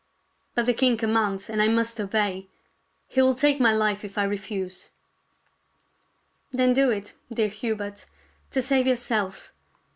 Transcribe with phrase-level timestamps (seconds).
[0.55, 2.47] "But the king commands, and I must obey.
[3.07, 4.89] He will take my life if I refuse."
[6.51, 8.07] "Then do it, dear Hubert,
[8.49, 9.51] to save yourself.